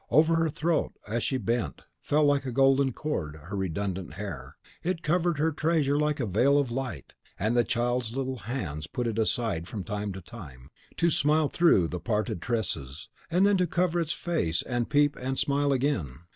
[0.09, 5.03] Over her throat, as she bent, fell, like a golden cloud, her redundant hair; it
[5.03, 9.19] covered her treasure like a veil of light, and the child's little hands put it
[9.19, 14.01] aside from time to time, to smile through the parted tresses, and then to cover
[14.01, 16.21] its face and peep and smile again.